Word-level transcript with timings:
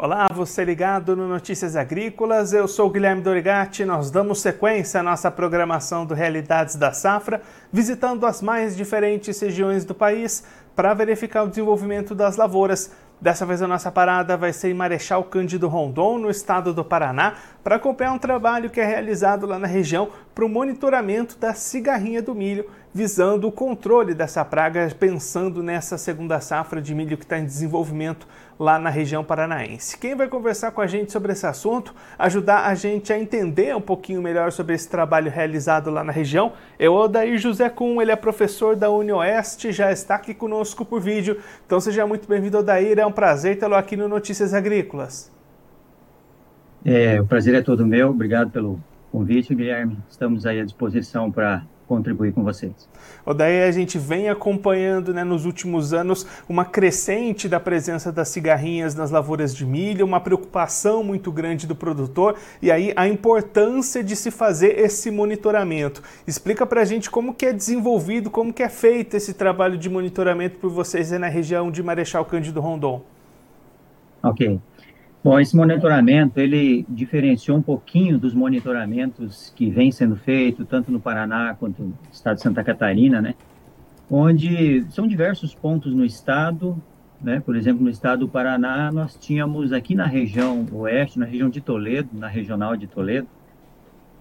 Olá, 0.00 0.28
você 0.32 0.64
ligado 0.64 1.16
no 1.16 1.26
Notícias 1.26 1.74
Agrícolas, 1.74 2.52
eu 2.52 2.68
sou 2.68 2.88
Guilherme 2.88 3.20
Dorigatti. 3.20 3.84
Nós 3.84 4.12
damos 4.12 4.40
sequência 4.40 5.00
à 5.00 5.02
nossa 5.02 5.28
programação 5.28 6.06
do 6.06 6.14
Realidades 6.14 6.76
da 6.76 6.92
Safra, 6.92 7.42
visitando 7.72 8.24
as 8.24 8.40
mais 8.40 8.76
diferentes 8.76 9.40
regiões 9.40 9.84
do 9.84 9.96
país 9.96 10.44
para 10.76 10.94
verificar 10.94 11.42
o 11.42 11.48
desenvolvimento 11.48 12.14
das 12.14 12.36
lavouras. 12.36 12.92
Dessa 13.20 13.44
vez 13.44 13.60
a 13.60 13.66
nossa 13.66 13.90
parada 13.90 14.36
vai 14.36 14.52
ser 14.52 14.70
em 14.70 14.74
Marechal 14.74 15.24
Cândido 15.24 15.66
Rondon, 15.66 16.18
no 16.18 16.30
estado 16.30 16.72
do 16.72 16.84
Paraná, 16.84 17.34
para 17.64 17.74
acompanhar 17.74 18.12
um 18.12 18.18
trabalho 18.18 18.70
que 18.70 18.80
é 18.80 18.84
realizado 18.84 19.46
lá 19.46 19.58
na 19.58 19.66
região 19.66 20.10
para 20.32 20.44
o 20.44 20.48
monitoramento 20.48 21.36
da 21.36 21.52
cigarrinha 21.54 22.22
do 22.22 22.36
milho 22.36 22.70
visando 22.92 23.46
o 23.46 23.52
controle 23.52 24.14
dessa 24.14 24.44
praga, 24.44 24.88
pensando 24.98 25.62
nessa 25.62 25.98
segunda 25.98 26.40
safra 26.40 26.80
de 26.80 26.94
milho 26.94 27.16
que 27.16 27.24
está 27.24 27.38
em 27.38 27.44
desenvolvimento 27.44 28.26
lá 28.58 28.78
na 28.78 28.90
região 28.90 29.22
paranaense. 29.22 29.96
Quem 29.96 30.16
vai 30.16 30.26
conversar 30.26 30.72
com 30.72 30.80
a 30.80 30.86
gente 30.86 31.12
sobre 31.12 31.32
esse 31.32 31.46
assunto, 31.46 31.94
ajudar 32.18 32.66
a 32.66 32.74
gente 32.74 33.12
a 33.12 33.18
entender 33.18 33.74
um 33.76 33.80
pouquinho 33.80 34.20
melhor 34.20 34.50
sobre 34.50 34.74
esse 34.74 34.88
trabalho 34.88 35.30
realizado 35.30 35.90
lá 35.90 36.02
na 36.02 36.12
região, 36.12 36.52
é 36.78 36.88
o 36.88 36.94
Odair 36.94 37.38
José 37.38 37.68
Kuhn, 37.68 38.02
ele 38.02 38.10
é 38.10 38.16
professor 38.16 38.74
da 38.74 38.90
UniOeste, 38.90 39.70
já 39.70 39.92
está 39.92 40.16
aqui 40.16 40.34
conosco 40.34 40.84
por 40.84 41.00
vídeo. 41.00 41.38
Então 41.64 41.78
seja 41.78 42.06
muito 42.06 42.28
bem-vindo, 42.28 42.58
Odair, 42.58 42.98
é 42.98 43.06
um 43.06 43.12
prazer 43.12 43.58
tê-lo 43.58 43.74
aqui 43.74 43.96
no 43.96 44.08
Notícias 44.08 44.52
Agrícolas. 44.52 45.30
É, 46.84 47.20
o 47.20 47.26
prazer 47.26 47.54
é 47.54 47.62
todo 47.62 47.86
meu, 47.86 48.10
obrigado 48.10 48.50
pelo 48.50 48.80
convite, 49.12 49.54
Guilherme. 49.54 49.98
Estamos 50.08 50.46
aí 50.46 50.60
à 50.60 50.64
disposição 50.64 51.30
para 51.30 51.62
contribuir 51.88 52.32
com 52.32 52.44
vocês. 52.44 52.72
Daí 53.36 53.62
a 53.62 53.72
gente 53.72 53.98
vem 53.98 54.28
acompanhando 54.28 55.12
né, 55.12 55.24
nos 55.24 55.44
últimos 55.44 55.92
anos 55.92 56.26
uma 56.48 56.64
crescente 56.64 57.48
da 57.48 57.58
presença 57.58 58.12
das 58.12 58.28
cigarrinhas 58.28 58.94
nas 58.94 59.10
lavouras 59.10 59.54
de 59.54 59.66
milho, 59.66 60.04
uma 60.04 60.20
preocupação 60.20 61.02
muito 61.02 61.32
grande 61.32 61.66
do 61.66 61.74
produtor 61.74 62.36
e 62.62 62.70
aí 62.70 62.92
a 62.94 63.08
importância 63.08 64.04
de 64.04 64.14
se 64.14 64.30
fazer 64.30 64.78
esse 64.78 65.10
monitoramento. 65.10 66.02
Explica 66.26 66.66
para 66.66 66.82
a 66.82 66.84
gente 66.84 67.10
como 67.10 67.34
que 67.34 67.46
é 67.46 67.52
desenvolvido, 67.52 68.30
como 68.30 68.52
que 68.52 68.62
é 68.62 68.68
feito 68.68 69.16
esse 69.16 69.34
trabalho 69.34 69.78
de 69.78 69.88
monitoramento 69.88 70.58
por 70.58 70.70
vocês 70.70 71.10
na 71.10 71.28
região 71.28 71.70
de 71.70 71.82
Marechal 71.82 72.24
Cândido 72.24 72.60
Rondon. 72.60 73.02
Ok. 74.22 74.60
Bom, 75.22 75.38
esse 75.40 75.56
monitoramento, 75.56 76.38
ele 76.38 76.86
diferenciou 76.88 77.58
um 77.58 77.62
pouquinho 77.62 78.18
dos 78.18 78.32
monitoramentos 78.32 79.52
que 79.54 79.68
vem 79.68 79.90
sendo 79.90 80.14
feito, 80.14 80.64
tanto 80.64 80.92
no 80.92 81.00
Paraná 81.00 81.56
quanto 81.58 81.82
no 81.82 81.98
estado 82.12 82.36
de 82.36 82.42
Santa 82.42 82.62
Catarina, 82.62 83.20
né? 83.20 83.34
Onde 84.08 84.86
são 84.90 85.08
diversos 85.08 85.54
pontos 85.54 85.92
no 85.92 86.04
estado, 86.04 86.80
né? 87.20 87.40
Por 87.40 87.56
exemplo, 87.56 87.82
no 87.82 87.90
estado 87.90 88.20
do 88.20 88.28
Paraná, 88.28 88.92
nós 88.92 89.16
tínhamos 89.16 89.72
aqui 89.72 89.94
na 89.94 90.06
região 90.06 90.64
oeste, 90.72 91.18
na 91.18 91.26
região 91.26 91.50
de 91.50 91.60
Toledo, 91.60 92.10
na 92.12 92.28
regional 92.28 92.76
de 92.76 92.86
Toledo, 92.86 93.26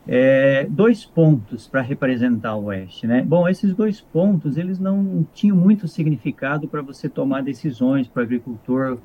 é, 0.07 0.65
dois 0.67 1.05
pontos 1.05 1.67
para 1.67 1.81
representar 1.81 2.55
o 2.55 2.65
oeste, 2.65 3.05
né? 3.05 3.21
Bom, 3.21 3.47
esses 3.47 3.75
dois 3.75 4.01
pontos, 4.01 4.57
eles 4.57 4.79
não 4.79 5.27
tinham 5.31 5.55
muito 5.55 5.87
significado 5.87 6.67
para 6.67 6.81
você 6.81 7.07
tomar 7.07 7.43
decisões 7.43 8.07
para 8.07 8.21
o 8.21 8.23
agricultor, 8.23 8.97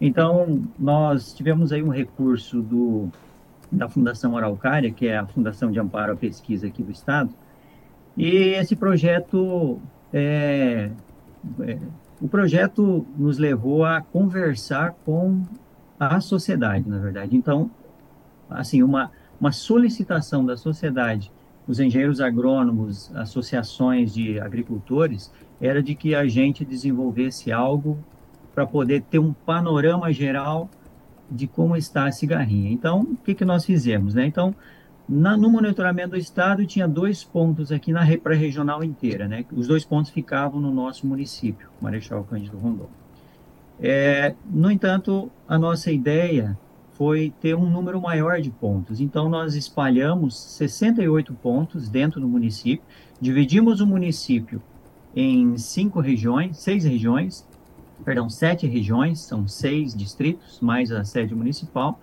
então, 0.00 0.62
nós 0.78 1.34
tivemos 1.34 1.72
aí 1.72 1.82
um 1.82 1.90
recurso 1.90 2.62
do, 2.62 3.08
da 3.70 3.88
Fundação 3.88 4.36
Araucária, 4.36 4.90
que 4.90 5.06
é 5.06 5.18
a 5.18 5.26
Fundação 5.26 5.70
de 5.70 5.78
Amparo 5.78 6.12
à 6.12 6.16
Pesquisa 6.16 6.66
aqui 6.66 6.82
do 6.82 6.90
Estado, 6.90 7.30
e 8.16 8.54
esse 8.54 8.74
projeto, 8.74 9.78
é, 10.12 10.90
é, 11.60 11.78
o 12.20 12.28
projeto 12.28 13.06
nos 13.16 13.38
levou 13.38 13.84
a 13.84 14.00
conversar 14.00 14.94
com 15.04 15.42
a 15.98 16.20
sociedade, 16.20 16.88
na 16.88 16.98
verdade. 16.98 17.36
Então, 17.36 17.70
assim, 18.48 18.82
uma, 18.82 19.10
uma 19.38 19.52
solicitação 19.52 20.44
da 20.44 20.56
sociedade, 20.56 21.30
os 21.68 21.78
engenheiros 21.78 22.20
agrônomos, 22.20 23.14
associações 23.14 24.12
de 24.12 24.40
agricultores, 24.40 25.30
era 25.60 25.82
de 25.82 25.94
que 25.94 26.14
a 26.14 26.26
gente 26.26 26.64
desenvolvesse 26.64 27.52
algo 27.52 27.98
para 28.54 28.66
poder 28.66 29.02
ter 29.02 29.18
um 29.18 29.32
panorama 29.32 30.12
geral 30.12 30.68
de 31.30 31.46
como 31.46 31.76
está 31.76 32.06
a 32.06 32.12
cigarrinha. 32.12 32.70
Então, 32.70 33.02
o 33.02 33.16
que, 33.16 33.34
que 33.34 33.44
nós 33.44 33.64
fizemos? 33.64 34.14
Né? 34.14 34.26
Então, 34.26 34.54
na, 35.08 35.36
no 35.36 35.50
monitoramento 35.50 36.10
do 36.10 36.16
estado, 36.16 36.66
tinha 36.66 36.88
dois 36.88 37.22
pontos 37.22 37.70
aqui 37.70 37.92
na 37.92 38.04
para 38.18 38.34
regional 38.34 38.82
inteira. 38.82 39.28
Né? 39.28 39.44
Os 39.52 39.66
dois 39.66 39.84
pontos 39.84 40.10
ficavam 40.10 40.60
no 40.60 40.72
nosso 40.72 41.06
município, 41.06 41.68
Marechal 41.80 42.24
Cândido 42.24 42.58
Rondon. 42.58 42.88
É, 43.80 44.34
no 44.44 44.70
entanto, 44.70 45.30
a 45.48 45.58
nossa 45.58 45.90
ideia 45.90 46.58
foi 46.92 47.32
ter 47.40 47.54
um 47.54 47.68
número 47.70 48.00
maior 48.00 48.40
de 48.40 48.50
pontos. 48.50 49.00
Então, 49.00 49.28
nós 49.28 49.54
espalhamos 49.54 50.38
68 50.38 51.32
pontos 51.34 51.88
dentro 51.88 52.20
do 52.20 52.28
município, 52.28 52.84
dividimos 53.18 53.80
o 53.80 53.86
município 53.86 54.62
em 55.16 55.56
cinco 55.56 55.98
regiões, 56.00 56.58
seis 56.58 56.84
regiões, 56.84 57.46
perdão, 58.04 58.28
sete 58.28 58.66
regiões, 58.66 59.20
são 59.20 59.46
seis 59.46 59.94
distritos, 59.94 60.60
mais 60.60 60.90
a 60.90 61.04
sede 61.04 61.34
municipal, 61.34 62.00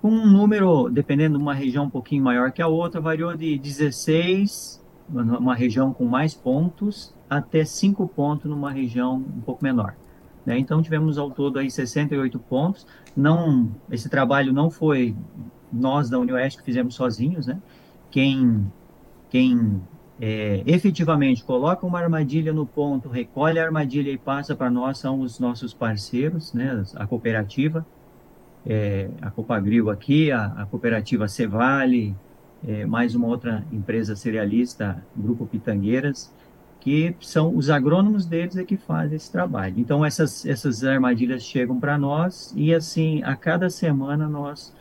com 0.00 0.08
um 0.08 0.26
número, 0.26 0.88
dependendo 0.88 1.38
de 1.38 1.42
uma 1.42 1.54
região 1.54 1.84
um 1.84 1.90
pouquinho 1.90 2.24
maior 2.24 2.50
que 2.50 2.60
a 2.60 2.66
outra, 2.66 3.00
variou 3.00 3.36
de 3.36 3.56
16, 3.58 4.82
uma 5.08 5.54
região 5.54 5.92
com 5.92 6.04
mais 6.04 6.34
pontos, 6.34 7.14
até 7.28 7.64
5 7.64 8.06
pontos 8.08 8.50
numa 8.50 8.70
região 8.70 9.16
um 9.16 9.40
pouco 9.40 9.62
menor. 9.62 9.94
Né? 10.44 10.58
Então, 10.58 10.82
tivemos 10.82 11.18
ao 11.18 11.30
todo 11.30 11.58
aí 11.58 11.70
68 11.70 12.38
pontos. 12.38 12.86
Não, 13.16 13.70
esse 13.90 14.08
trabalho 14.08 14.52
não 14.52 14.70
foi 14.70 15.14
nós 15.72 16.10
da 16.10 16.18
UniOeste 16.18 16.58
que 16.58 16.64
fizemos 16.64 16.94
sozinhos, 16.94 17.46
né? 17.46 17.58
Quem, 18.10 18.70
quem 19.30 19.80
é, 20.20 20.62
efetivamente 20.66 21.42
coloca 21.42 21.86
uma 21.86 21.98
armadilha 21.98 22.52
no 22.52 22.66
ponto, 22.66 23.08
recolhe 23.08 23.58
a 23.58 23.64
armadilha 23.64 24.10
e 24.10 24.18
passa 24.18 24.54
para 24.54 24.70
nós, 24.70 24.98
são 24.98 25.20
os 25.20 25.38
nossos 25.38 25.72
parceiros, 25.74 26.52
né, 26.52 26.84
a 26.94 27.06
cooperativa, 27.06 27.84
é, 28.64 29.08
a 29.20 29.30
Copagril 29.30 29.90
aqui, 29.90 30.30
a, 30.30 30.46
a 30.46 30.66
cooperativa 30.66 31.26
Cevale, 31.26 32.14
é, 32.66 32.86
mais 32.86 33.14
uma 33.14 33.26
outra 33.26 33.64
empresa 33.72 34.14
cerealista, 34.14 35.02
Grupo 35.16 35.46
Pitangueiras, 35.46 36.32
que 36.78 37.14
são 37.20 37.54
os 37.56 37.70
agrônomos 37.70 38.26
deles 38.26 38.56
é 38.56 38.64
que 38.64 38.76
fazem 38.76 39.16
esse 39.16 39.30
trabalho. 39.30 39.74
Então 39.78 40.04
essas, 40.04 40.44
essas 40.44 40.84
armadilhas 40.84 41.42
chegam 41.42 41.78
para 41.78 41.96
nós 41.96 42.52
e 42.56 42.74
assim, 42.74 43.22
a 43.22 43.36
cada 43.36 43.70
semana 43.70 44.28
nós 44.28 44.74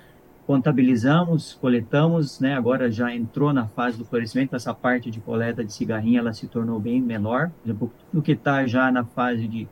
contabilizamos, 0.51 1.57
coletamos, 1.61 2.41
né, 2.41 2.55
agora 2.55 2.91
já 2.91 3.15
entrou 3.15 3.53
na 3.53 3.67
fase 3.67 3.97
do 3.97 4.03
florescimento, 4.03 4.53
essa 4.53 4.73
parte 4.73 5.09
de 5.09 5.21
coleta 5.21 5.63
de 5.63 5.71
cigarrinha 5.71 6.19
ela 6.19 6.33
se 6.33 6.45
tornou 6.45 6.77
bem 6.77 7.01
menor, 7.01 7.51
por 7.61 7.69
exemplo, 7.69 7.93
o 8.13 8.21
que 8.21 8.33
está 8.33 8.67
já 8.67 8.91
na 8.91 9.05
fase 9.05 9.47
de, 9.47 9.65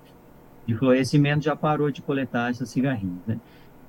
de 0.65 0.73
florescimento 0.73 1.43
já 1.43 1.53
parou 1.53 1.91
de 1.91 2.01
coletar 2.01 2.49
essas 2.49 2.69
cigarrinhas. 2.69 3.19
Né? 3.27 3.37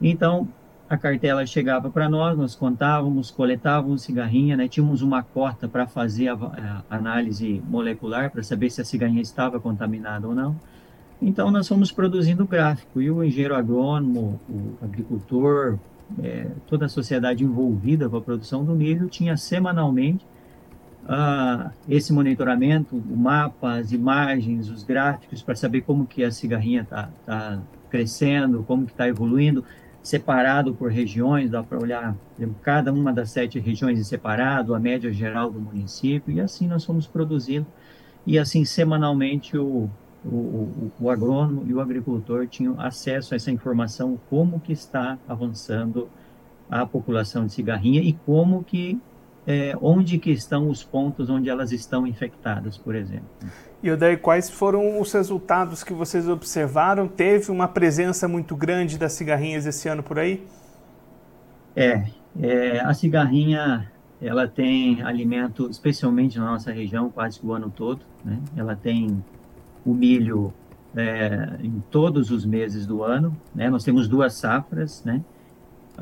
Então, 0.02 0.48
a 0.88 0.96
cartela 0.96 1.46
chegava 1.46 1.88
para 1.88 2.08
nós, 2.08 2.36
nós 2.36 2.56
contávamos, 2.56 3.30
coletávamos 3.30 4.02
cigarrinha, 4.02 4.56
né? 4.56 4.66
tínhamos 4.66 5.00
uma 5.00 5.22
cota 5.22 5.68
para 5.68 5.86
fazer 5.86 6.26
a, 6.26 6.34
a, 6.34 6.82
análise 6.96 7.62
molecular, 7.68 8.32
para 8.32 8.42
saber 8.42 8.68
se 8.68 8.80
a 8.80 8.84
cigarrinha 8.84 9.22
estava 9.22 9.60
contaminada 9.60 10.26
ou 10.26 10.34
não. 10.34 10.56
Então, 11.22 11.52
nós 11.52 11.68
fomos 11.68 11.92
produzindo 11.92 12.44
gráfico, 12.44 13.00
e 13.00 13.08
o 13.08 13.22
engenheiro 13.22 13.54
agrônomo, 13.54 14.40
o 14.48 14.84
agricultor, 14.84 15.78
é, 16.22 16.48
toda 16.66 16.86
a 16.86 16.88
sociedade 16.88 17.44
envolvida 17.44 18.08
com 18.08 18.16
a 18.16 18.20
produção 18.20 18.64
do 18.64 18.74
milho 18.74 19.08
tinha 19.08 19.36
semanalmente 19.36 20.24
uh, 21.04 21.70
esse 21.88 22.12
monitoramento, 22.12 22.96
o 22.96 23.16
mapa, 23.16 23.74
as 23.74 23.92
imagens, 23.92 24.68
os 24.68 24.82
gráficos 24.82 25.42
para 25.42 25.54
saber 25.54 25.82
como 25.82 26.06
que 26.06 26.24
a 26.24 26.30
cigarrinha 26.30 26.82
está 26.82 27.10
tá 27.24 27.60
crescendo, 27.88 28.62
como 28.64 28.86
que 28.86 28.92
está 28.92 29.08
evoluindo, 29.08 29.64
separado 30.02 30.74
por 30.74 30.90
regiões, 30.90 31.50
dá 31.50 31.62
para 31.62 31.78
olhar 31.78 32.16
cada 32.62 32.92
uma 32.92 33.12
das 33.12 33.30
sete 33.30 33.58
regiões 33.58 33.98
em 33.98 34.04
separado, 34.04 34.74
a 34.74 34.80
média 34.80 35.12
geral 35.12 35.50
do 35.50 35.60
município, 35.60 36.32
e 36.32 36.40
assim 36.40 36.66
nós 36.66 36.84
fomos 36.84 37.06
produzindo, 37.06 37.66
e 38.26 38.38
assim 38.38 38.64
semanalmente 38.64 39.58
o, 39.58 39.90
o, 40.24 40.28
o, 40.28 40.92
o, 41.00 41.10
agrônomo 41.10 41.64
e 41.66 41.72
o 41.72 41.80
agricultor 41.80 42.46
tinham 42.46 42.80
acesso 42.80 43.34
a 43.34 43.36
essa 43.36 43.50
informação, 43.50 44.18
como 44.28 44.60
que 44.60 44.72
está 44.72 45.18
avançando 45.28 46.08
a 46.70 46.84
população 46.86 47.46
de 47.46 47.52
cigarrinha 47.52 48.00
e 48.00 48.12
como 48.12 48.62
que, 48.62 49.00
é, 49.46 49.76
onde 49.80 50.18
que 50.18 50.30
estão 50.30 50.68
os 50.68 50.84
pontos 50.84 51.30
onde 51.30 51.48
elas 51.48 51.72
estão 51.72 52.06
infectadas, 52.06 52.76
por 52.76 52.94
exemplo. 52.94 53.28
E 53.82 53.94
daí, 53.96 54.16
quais 54.16 54.50
foram 54.50 55.00
os 55.00 55.10
resultados 55.12 55.82
que 55.82 55.94
vocês 55.94 56.28
observaram? 56.28 57.08
Teve 57.08 57.50
uma 57.50 57.66
presença 57.66 58.28
muito 58.28 58.54
grande 58.54 58.98
das 58.98 59.12
cigarrinhas 59.12 59.64
esse 59.64 59.88
ano 59.88 60.02
por 60.02 60.18
aí? 60.18 60.46
É, 61.74 62.04
é 62.38 62.80
a 62.80 62.92
cigarrinha 62.92 63.90
ela 64.20 64.46
tem 64.46 65.02
alimento, 65.02 65.68
especialmente 65.70 66.38
na 66.38 66.44
nossa 66.44 66.70
região, 66.70 67.08
quase 67.08 67.40
que 67.40 67.46
o 67.46 67.52
ano 67.52 67.72
todo. 67.74 68.04
Né? 68.22 68.38
Ela 68.54 68.76
tem 68.76 69.24
o 69.84 69.94
milho 69.94 70.52
é, 70.96 71.56
em 71.62 71.82
todos 71.90 72.30
os 72.30 72.44
meses 72.44 72.86
do 72.86 73.02
ano. 73.02 73.36
Né? 73.54 73.70
Nós 73.70 73.84
temos 73.84 74.08
duas 74.08 74.34
safras, 74.34 75.04
né? 75.04 75.22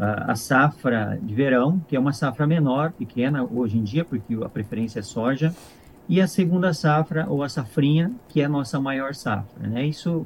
a 0.01 0.37
safra 0.37 1.19
de 1.21 1.35
verão, 1.35 1.81
que 1.89 1.97
é 1.97 1.99
uma 1.99 2.13
safra 2.13 2.47
menor, 2.47 2.93
pequena 2.93 3.43
hoje 3.43 3.77
em 3.77 3.83
dia, 3.83 4.05
porque 4.05 4.33
a 4.35 4.49
preferência 4.49 5.01
é 5.01 5.03
soja, 5.03 5.53
e 6.09 6.21
a 6.21 6.29
segunda 6.29 6.73
safra, 6.73 7.27
ou 7.29 7.43
a 7.43 7.49
safrinha, 7.49 8.13
que 8.29 8.41
é 8.41 8.45
a 8.45 8.49
nossa 8.49 8.81
maior 8.81 9.15
safra. 9.15 9.67
Né? 9.67 9.87
Isso, 9.87 10.25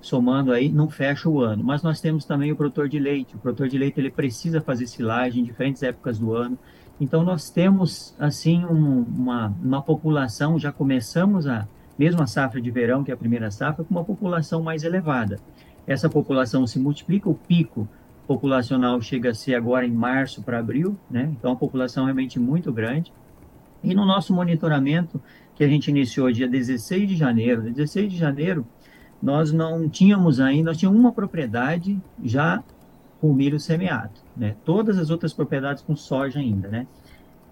somando 0.00 0.52
aí, 0.52 0.68
não 0.68 0.90
fecha 0.90 1.28
o 1.28 1.40
ano. 1.40 1.64
Mas 1.64 1.82
nós 1.82 2.00
temos 2.00 2.26
também 2.26 2.52
o 2.52 2.56
produtor 2.56 2.86
de 2.86 2.98
leite. 2.98 3.34
O 3.34 3.38
produtor 3.38 3.66
de 3.66 3.78
leite 3.78 3.98
ele 3.98 4.10
precisa 4.10 4.60
fazer 4.60 4.86
silagem 4.86 5.40
em 5.40 5.44
diferentes 5.44 5.82
épocas 5.82 6.18
do 6.18 6.34
ano. 6.34 6.58
Então, 7.00 7.24
nós 7.24 7.50
temos, 7.50 8.14
assim, 8.18 8.64
um, 8.64 9.02
uma, 9.02 9.52
uma 9.60 9.82
população, 9.82 10.58
já 10.58 10.70
começamos 10.70 11.46
a, 11.46 11.66
mesmo 11.98 12.22
a 12.22 12.26
safra 12.26 12.60
de 12.60 12.70
verão, 12.70 13.04
que 13.04 13.10
é 13.10 13.14
a 13.14 13.16
primeira 13.16 13.50
safra, 13.50 13.84
com 13.84 13.94
uma 13.94 14.04
população 14.04 14.62
mais 14.62 14.84
elevada. 14.84 15.38
Essa 15.86 16.08
população 16.08 16.66
se 16.66 16.78
multiplica, 16.78 17.28
o 17.28 17.34
pico 17.34 17.88
populacional 18.26 19.00
chega 19.00 19.30
a 19.30 19.34
ser 19.34 19.54
agora 19.54 19.86
em 19.86 19.92
março 19.92 20.42
para 20.42 20.58
abril, 20.58 20.96
né? 21.10 21.30
Então, 21.38 21.52
a 21.52 21.56
população 21.56 22.04
é 22.04 22.06
realmente 22.06 22.38
muito 22.40 22.72
grande. 22.72 23.12
E 23.82 23.94
no 23.94 24.06
nosso 24.06 24.32
monitoramento, 24.34 25.20
que 25.54 25.62
a 25.62 25.68
gente 25.68 25.88
iniciou 25.88 26.32
dia 26.32 26.48
16 26.48 27.08
de 27.08 27.16
janeiro, 27.16 27.62
16 27.62 28.10
de 28.10 28.18
janeiro, 28.18 28.66
nós 29.22 29.52
não 29.52 29.88
tínhamos 29.88 30.40
ainda, 30.40 30.70
nós 30.70 30.78
tínhamos 30.78 30.98
uma 30.98 31.12
propriedade 31.12 32.00
já 32.22 32.62
com 33.20 33.32
milho 33.32 33.60
semeado, 33.60 34.12
né? 34.36 34.56
Todas 34.64 34.98
as 34.98 35.10
outras 35.10 35.32
propriedades 35.32 35.82
com 35.82 35.94
soja 35.94 36.40
ainda, 36.40 36.68
né? 36.68 36.86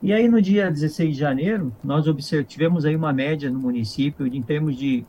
E 0.03 0.13
aí 0.13 0.27
no 0.27 0.43
dia 0.43 0.69
16 0.69 1.15
de 1.15 1.21
janeiro, 1.21 1.73
nós 1.83 2.05
tivemos 2.49 2.85
aí 2.85 2.97
uma 2.97 3.13
média 3.13 3.49
no 3.49 3.61
município 3.61 4.27
em 4.27 4.43
termos 4.43 4.77
de, 4.77 5.05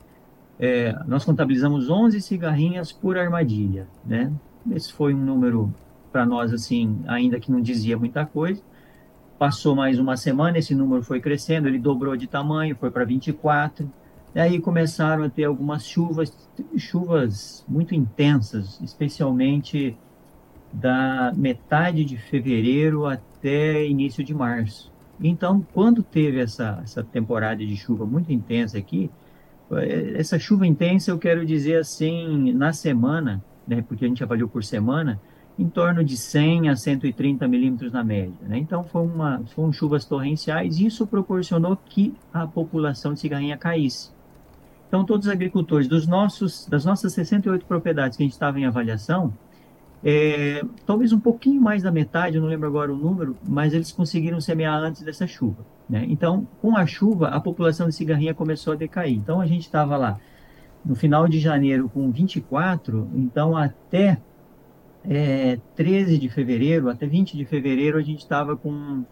é, 0.56 0.94
nós 1.08 1.24
contabilizamos 1.24 1.90
11 1.90 2.20
cigarrinhas 2.20 2.92
por 2.92 3.18
armadilha, 3.18 3.88
né? 4.06 4.32
Esse 4.70 4.92
foi 4.92 5.12
um 5.12 5.18
número 5.18 5.74
para 6.12 6.24
nós 6.24 6.52
assim, 6.52 7.02
ainda 7.08 7.40
que 7.40 7.50
não 7.50 7.60
dizia 7.60 7.98
muita 7.98 8.24
coisa. 8.24 8.62
Passou 9.36 9.74
mais 9.74 9.98
uma 9.98 10.16
semana, 10.16 10.58
esse 10.58 10.76
número 10.76 11.02
foi 11.02 11.20
crescendo, 11.20 11.66
ele 11.66 11.80
dobrou 11.80 12.16
de 12.16 12.28
tamanho, 12.28 12.76
foi 12.76 12.88
para 12.88 13.04
24. 13.04 13.90
E 14.32 14.38
aí 14.38 14.60
começaram 14.60 15.24
a 15.24 15.28
ter 15.28 15.42
algumas 15.42 15.84
chuvas, 15.84 16.32
chuvas 16.76 17.64
muito 17.68 17.96
intensas, 17.96 18.80
especialmente 18.80 19.96
da 20.72 21.32
metade 21.34 22.04
de 22.04 22.16
fevereiro 22.16 23.06
até 23.06 23.33
início 23.48 24.24
de 24.24 24.34
março. 24.34 24.92
Então, 25.22 25.64
quando 25.72 26.02
teve 26.02 26.40
essa, 26.40 26.80
essa 26.82 27.02
temporada 27.02 27.64
de 27.64 27.76
chuva 27.76 28.04
muito 28.04 28.32
intensa 28.32 28.78
aqui, 28.78 29.10
eh, 29.72 30.14
essa 30.16 30.38
chuva 30.38 30.66
intensa, 30.66 31.10
eu 31.10 31.18
quero 31.18 31.46
dizer 31.46 31.76
assim, 31.78 32.52
na 32.52 32.72
semana, 32.72 33.42
né, 33.66 33.82
porque 33.86 34.04
a 34.04 34.08
gente 34.08 34.22
avaliou 34.22 34.48
por 34.48 34.64
semana, 34.64 35.20
em 35.58 35.68
torno 35.68 36.02
de 36.02 36.16
100 36.16 36.68
a 36.68 36.76
130 36.76 37.46
milímetros 37.46 37.92
na 37.92 38.02
média. 38.02 38.34
Né? 38.42 38.58
Então, 38.58 38.82
foi 38.82 39.02
uma, 39.02 39.42
foram 39.54 39.72
chuvas 39.72 40.04
torrenciais 40.04 40.78
e 40.78 40.86
isso 40.86 41.06
proporcionou 41.06 41.76
que 41.76 42.12
a 42.32 42.46
população 42.46 43.14
de 43.14 43.20
cigarrinha 43.20 43.56
caísse. 43.56 44.10
Então, 44.88 45.04
todos 45.04 45.26
os 45.26 45.32
agricultores 45.32 45.88
dos 45.88 46.06
nossos, 46.06 46.66
das 46.66 46.84
nossas 46.84 47.12
68 47.12 47.66
propriedades 47.66 48.16
que 48.16 48.22
a 48.22 48.26
gente 48.26 48.32
estava 48.32 48.58
em 48.58 48.66
avaliação, 48.66 49.32
é, 50.04 50.62
talvez 50.84 51.12
um 51.12 51.18
pouquinho 51.18 51.60
mais 51.60 51.82
da 51.82 51.90
metade, 51.90 52.36
eu 52.36 52.42
não 52.42 52.48
lembro 52.48 52.68
agora 52.68 52.92
o 52.92 52.96
número, 52.96 53.34
mas 53.48 53.72
eles 53.72 53.90
conseguiram 53.90 54.40
semear 54.40 54.74
antes 54.74 55.02
dessa 55.02 55.26
chuva. 55.26 55.64
Né? 55.88 56.04
Então, 56.08 56.46
com 56.60 56.76
a 56.76 56.84
chuva, 56.84 57.28
a 57.28 57.40
população 57.40 57.88
de 57.88 57.94
cigarrinha 57.94 58.34
começou 58.34 58.74
a 58.74 58.76
decair. 58.76 59.14
Então, 59.14 59.40
a 59.40 59.46
gente 59.46 59.62
estava 59.62 59.96
lá 59.96 60.20
no 60.84 60.94
final 60.94 61.26
de 61.26 61.40
janeiro 61.40 61.88
com 61.88 62.10
24, 62.10 63.08
então 63.14 63.56
até 63.56 64.18
é, 65.08 65.58
13 65.74 66.18
de 66.18 66.28
fevereiro, 66.28 66.90
até 66.90 67.06
20 67.06 67.36
de 67.36 67.44
fevereiro, 67.46 67.96
a 67.96 68.02
gente 68.02 68.20
estava 68.20 68.54
com 68.54 69.02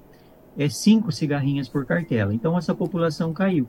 é, 0.58 0.68
cinco 0.68 1.10
cigarrinhas 1.10 1.68
por 1.68 1.86
cartela. 1.86 2.34
Então 2.34 2.58
essa 2.58 2.74
população 2.74 3.32
caiu. 3.32 3.66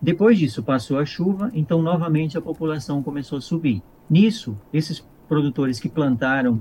Depois 0.00 0.38
disso 0.38 0.62
passou 0.62 0.98
a 0.98 1.04
chuva, 1.04 1.50
então 1.54 1.82
novamente 1.82 2.38
a 2.38 2.40
população 2.40 3.02
começou 3.02 3.38
a 3.38 3.40
subir. 3.40 3.82
Nisso, 4.08 4.56
esses 4.72 5.04
produtores 5.32 5.80
que 5.80 5.88
plantaram 5.88 6.60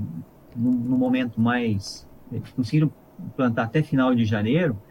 no, 0.55 0.71
no 0.71 0.97
momento 0.97 1.41
mais 1.41 2.07
é, 2.31 2.39
conseguiram 2.55 2.89
plantar 3.35 3.63
até 3.63 3.83
final 3.83 4.15
de 4.15 4.23
janeiro, 4.23 4.81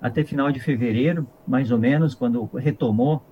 até 0.00 0.24
final 0.24 0.50
de 0.50 0.58
fevereiro, 0.58 1.28
mais 1.46 1.70
ou 1.70 1.76
menos, 1.76 2.14
quando 2.14 2.48
retomou 2.54 3.22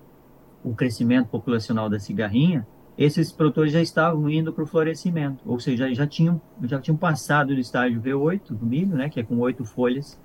o 0.63 0.75
crescimento 0.75 1.29
populacional 1.29 1.89
da 1.89 1.99
cigarrinha, 1.99 2.67
esses 2.95 3.31
produtores 3.31 3.73
já 3.73 3.81
estavam 3.81 4.29
indo 4.29 4.53
para 4.53 4.63
o 4.63 4.67
florescimento, 4.67 5.41
ou 5.43 5.59
seja, 5.59 5.91
já 5.91 6.05
tinham, 6.05 6.39
já 6.61 6.79
tinham 6.79 6.95
passado 6.95 7.55
do 7.55 7.59
estágio 7.59 7.99
V8 7.99 8.53
do 8.53 8.67
milho, 8.67 8.95
né, 8.95 9.09
que 9.09 9.19
é 9.19 9.23
com 9.23 9.39
oito 9.39 9.65
folhas 9.65 10.19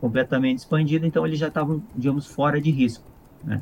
completamente 0.00 0.60
expandido, 0.60 1.04
então 1.04 1.26
eles 1.26 1.38
já 1.38 1.48
estavam, 1.48 1.82
digamos, 1.94 2.26
fora 2.26 2.58
de 2.58 2.70
risco. 2.70 3.04
Né? 3.44 3.60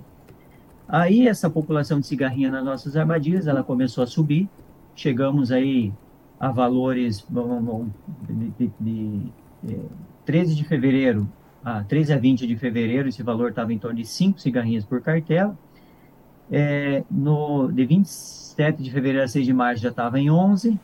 Aí 0.86 1.26
essa 1.26 1.50
população 1.50 1.98
de 1.98 2.06
cigarrinha 2.06 2.48
nas 2.48 2.64
nossas 2.64 2.96
armadilhas, 2.96 3.48
ela 3.48 3.64
começou 3.64 4.04
a 4.04 4.06
subir, 4.06 4.48
chegamos 4.98 5.52
aí 5.52 5.92
a 6.40 6.50
valores 6.50 7.24
de, 8.28 8.50
de, 8.58 8.72
de, 8.80 9.32
de 9.62 9.80
13 10.24 10.54
de 10.56 10.64
fevereiro, 10.64 11.28
a 11.64 11.84
13 11.84 12.12
a 12.12 12.18
20 12.18 12.46
de 12.46 12.56
fevereiro, 12.56 13.08
esse 13.08 13.22
valor 13.22 13.50
estava 13.50 13.72
em 13.72 13.78
torno 13.78 13.96
de 13.96 14.04
5 14.04 14.40
cigarrinhas 14.40 14.84
por 14.84 15.00
cartela, 15.00 15.56
é, 16.50 17.04
no, 17.08 17.70
de 17.70 17.84
27 17.84 18.82
de 18.82 18.90
fevereiro 18.90 19.24
a 19.24 19.28
6 19.28 19.46
de 19.46 19.52
março 19.52 19.82
já 19.82 19.90
estava 19.90 20.18
em 20.18 20.30
11. 20.30 20.78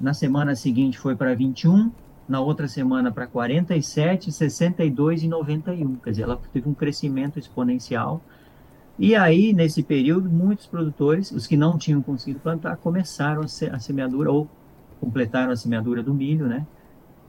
Na 0.00 0.14
semana 0.14 0.54
seguinte 0.54 0.96
foi 0.98 1.16
para 1.16 1.34
21. 1.34 1.90
Na 2.28 2.40
outra 2.40 2.68
semana 2.68 3.10
para 3.10 3.26
47, 3.26 4.30
62 4.30 5.22
e 5.22 5.28
91. 5.28 5.96
Quer 5.96 6.10
dizer, 6.10 6.22
ela 6.24 6.38
teve 6.52 6.68
um 6.68 6.74
crescimento 6.74 7.38
exponencial. 7.38 8.20
E 8.98 9.14
aí, 9.14 9.52
nesse 9.52 9.82
período, 9.82 10.30
muitos 10.30 10.66
produtores, 10.66 11.30
os 11.30 11.46
que 11.46 11.56
não 11.56 11.76
tinham 11.76 12.00
conseguido 12.00 12.40
plantar, 12.40 12.76
começaram 12.76 13.42
a, 13.42 13.48
se, 13.48 13.66
a 13.66 13.78
semeadura 13.78 14.30
ou 14.30 14.48
completaram 15.00 15.52
a 15.52 15.56
semeadura 15.56 16.02
do 16.02 16.14
milho, 16.14 16.46
né? 16.46 16.66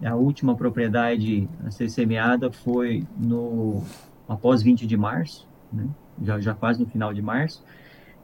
A 0.03 0.15
última 0.15 0.55
propriedade 0.55 1.49
a 1.65 1.71
ser 1.71 1.89
semeada 1.89 2.51
foi 2.51 3.05
no 3.17 3.83
após 4.27 4.61
20 4.61 4.85
de 4.85 4.95
março, 4.95 5.47
né? 5.71 5.87
já, 6.21 6.39
já 6.39 6.53
quase 6.53 6.79
no 6.79 6.85
final 6.85 7.13
de 7.13 7.21
março. 7.21 7.63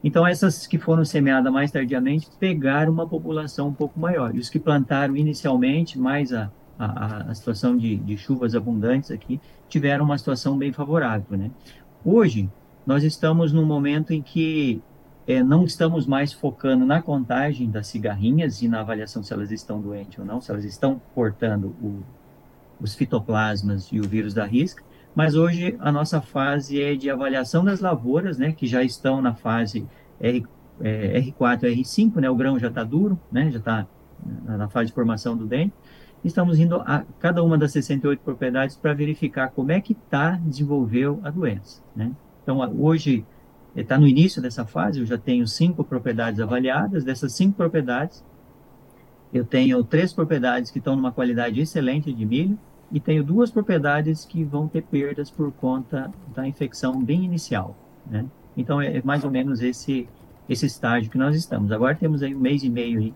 Então, 0.02 0.26
essas 0.26 0.66
que 0.66 0.78
foram 0.78 1.04
semeadas 1.04 1.52
mais 1.52 1.70
tardiamente 1.70 2.28
pegaram 2.38 2.92
uma 2.92 3.06
população 3.06 3.68
um 3.68 3.72
pouco 3.72 3.98
maior. 3.98 4.34
E 4.34 4.38
os 4.38 4.50
que 4.50 4.58
plantaram 4.58 5.16
inicialmente, 5.16 5.98
mais 5.98 6.32
a, 6.32 6.50
a, 6.78 7.30
a 7.30 7.34
situação 7.34 7.76
de, 7.76 7.96
de, 7.96 8.16
chuvas 8.16 8.54
abundantes 8.54 9.10
aqui, 9.10 9.40
tiveram 9.68 10.04
uma 10.04 10.18
situação 10.18 10.58
bem 10.58 10.72
favorável. 10.72 11.38
Né? 11.38 11.50
Hoje, 12.04 12.50
nós 12.86 13.02
estamos 13.02 13.52
num 13.52 13.64
momento 13.64 14.12
em 14.12 14.22
que 14.22 14.82
é, 15.26 15.42
não 15.42 15.64
estamos 15.64 16.06
mais 16.06 16.32
focando 16.32 16.84
na 16.84 17.00
contagem 17.00 17.70
das 17.70 17.86
cigarrinhas 17.86 18.60
e 18.62 18.68
na 18.68 18.80
avaliação 18.80 19.22
se 19.22 19.32
elas 19.32 19.50
estão 19.50 19.80
doentes 19.80 20.18
ou 20.18 20.24
não, 20.24 20.40
se 20.40 20.50
elas 20.50 20.64
estão 20.64 21.00
portando 21.14 21.68
o, 21.82 22.02
os 22.80 22.94
fitoplasmas 22.94 23.88
e 23.90 24.00
o 24.00 24.08
vírus 24.08 24.34
da 24.34 24.44
risca, 24.44 24.82
mas 25.14 25.34
hoje 25.34 25.76
a 25.78 25.90
nossa 25.90 26.20
fase 26.20 26.82
é 26.82 26.94
de 26.94 27.08
avaliação 27.08 27.64
das 27.64 27.80
lavouras, 27.80 28.36
né, 28.36 28.52
que 28.52 28.66
já 28.66 28.82
estão 28.82 29.22
na 29.22 29.34
fase 29.34 29.86
R, 30.20 30.44
é, 30.80 31.20
R4 31.20 31.60
R5, 31.62 32.16
né, 32.16 32.28
o 32.28 32.34
grão 32.34 32.58
já 32.58 32.68
está 32.68 32.84
duro, 32.84 33.18
né, 33.30 33.50
já 33.50 33.58
está 33.58 33.86
na 34.44 34.68
fase 34.68 34.88
de 34.88 34.92
formação 34.92 35.36
do 35.36 35.46
dente. 35.46 35.74
Estamos 36.24 36.58
indo 36.58 36.76
a 36.76 37.04
cada 37.20 37.42
uma 37.42 37.58
das 37.58 37.72
68 37.72 38.20
propriedades 38.20 38.76
para 38.76 38.94
verificar 38.94 39.50
como 39.50 39.70
é 39.70 39.80
que 39.80 39.92
está, 39.92 40.32
desenvolveu 40.32 41.20
a 41.22 41.30
doença. 41.30 41.82
Né? 41.94 42.12
Então, 42.44 42.60
hoje 42.80 43.26
está 43.74 43.98
no 43.98 44.06
início 44.06 44.40
dessa 44.40 44.64
fase, 44.64 45.00
eu 45.00 45.06
já 45.06 45.18
tenho 45.18 45.48
cinco 45.48 45.82
propriedades 45.82 46.38
avaliadas. 46.38 47.02
Dessas 47.02 47.32
cinco 47.32 47.56
propriedades, 47.56 48.24
eu 49.32 49.44
tenho 49.44 49.82
três 49.82 50.12
propriedades 50.12 50.70
que 50.70 50.78
estão 50.78 50.94
numa 50.94 51.10
qualidade 51.10 51.60
excelente 51.60 52.12
de 52.12 52.24
milho, 52.24 52.56
e 52.92 53.00
tenho 53.00 53.24
duas 53.24 53.50
propriedades 53.50 54.24
que 54.24 54.44
vão 54.44 54.68
ter 54.68 54.82
perdas 54.82 55.28
por 55.28 55.50
conta 55.52 56.12
da 56.32 56.46
infecção 56.46 57.02
bem 57.02 57.24
inicial, 57.24 57.76
né? 58.06 58.24
Então 58.56 58.80
é 58.80 59.02
mais 59.02 59.24
ou 59.24 59.30
menos 59.30 59.60
esse 59.60 60.08
esse 60.48 60.66
estágio 60.66 61.10
que 61.10 61.18
nós 61.18 61.34
estamos. 61.34 61.72
Agora 61.72 61.94
temos 61.96 62.22
aí 62.22 62.34
um 62.34 62.38
mês 62.38 62.62
e 62.62 62.68
meio 62.68 63.00
aí, 63.00 63.14